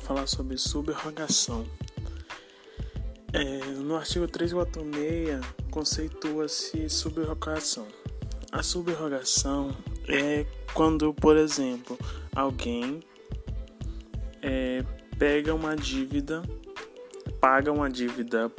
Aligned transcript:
falar 0.00 0.28
sobre 0.28 0.56
subrogação. 0.56 1.66
É, 3.32 3.58
no 3.82 3.96
artigo 3.96 4.26
346 4.28 5.40
conceitua-se 5.70 6.88
subrogação. 6.88 7.86
A 8.52 8.62
subrogação 8.62 9.76
é 10.08 10.46
quando, 10.72 11.12
por 11.12 11.36
exemplo, 11.36 11.98
alguém 12.34 13.00
é, 14.40 14.84
pega 15.18 15.52
uma 15.52 15.74
dívida, 15.74 16.42
paga 17.40 17.72
uma 17.72 17.90
dívida 17.90 18.50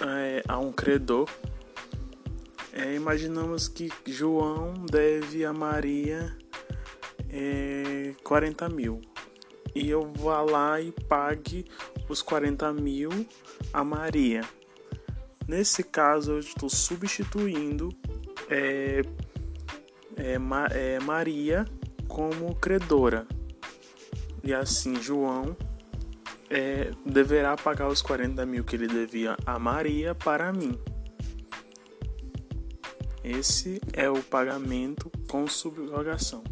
é, 0.00 0.42
a 0.46 0.58
um 0.58 0.72
credor. 0.72 1.28
É, 2.72 2.94
imaginamos 2.94 3.66
que 3.66 3.90
João 4.06 4.72
deve 4.88 5.44
a 5.44 5.52
Maria 5.52 6.34
é, 7.28 8.14
40 8.22 8.68
mil 8.68 9.11
e 9.74 9.88
eu 9.88 10.12
vá 10.12 10.42
lá 10.42 10.80
e 10.80 10.92
pague 10.92 11.64
os 12.08 12.22
40 12.22 12.72
mil 12.72 13.10
a 13.72 13.82
Maria. 13.82 14.42
Nesse 15.46 15.82
caso, 15.82 16.32
eu 16.32 16.38
estou 16.38 16.68
substituindo 16.68 17.88
é, 18.48 19.02
é, 20.16 20.36
é, 20.72 21.00
Maria 21.00 21.64
como 22.06 22.54
credora. 22.54 23.26
E 24.44 24.52
assim, 24.52 25.00
João 25.00 25.56
é, 26.50 26.90
deverá 27.04 27.56
pagar 27.56 27.88
os 27.88 28.02
40 28.02 28.44
mil 28.44 28.64
que 28.64 28.76
ele 28.76 28.88
devia 28.88 29.36
a 29.46 29.58
Maria 29.58 30.14
para 30.14 30.52
mim. 30.52 30.78
Esse 33.24 33.80
é 33.92 34.10
o 34.10 34.22
pagamento 34.22 35.10
com 35.28 35.46
subrogação. 35.46 36.42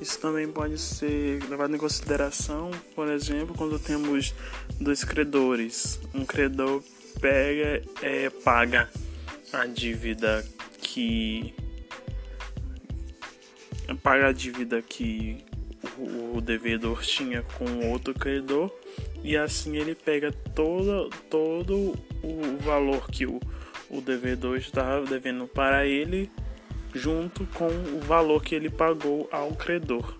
Isso 0.00 0.18
também 0.18 0.48
pode 0.48 0.78
ser 0.78 1.42
levado 1.48 1.74
em 1.74 1.78
consideração, 1.78 2.70
por 2.94 3.08
exemplo, 3.08 3.54
quando 3.54 3.78
temos 3.78 4.34
dois 4.80 5.04
credores. 5.04 6.00
Um 6.14 6.24
credor 6.24 6.82
pega, 7.20 7.82
é, 8.00 8.30
paga 8.30 8.88
a 9.52 9.66
dívida 9.66 10.44
que 10.80 11.54
paga 14.02 14.28
a 14.28 14.32
dívida 14.32 14.80
que 14.80 15.44
o 15.98 16.40
devedor 16.40 17.02
tinha 17.02 17.42
com 17.42 17.90
outro 17.90 18.14
credor 18.14 18.72
e 19.22 19.36
assim 19.36 19.76
ele 19.76 19.94
pega 19.94 20.32
todo, 20.54 21.10
todo 21.28 21.94
o 22.22 22.56
valor 22.60 23.10
que 23.10 23.26
o, 23.26 23.40
o 23.90 24.00
devedor 24.00 24.56
estava 24.56 25.04
devendo 25.04 25.46
para 25.46 25.86
ele 25.86 26.30
junto 26.94 27.46
com 27.54 27.68
o 27.68 28.00
valor 28.00 28.42
que 28.42 28.54
ele 28.54 28.70
pagou 28.70 29.28
ao 29.32 29.52
credor. 29.52 30.14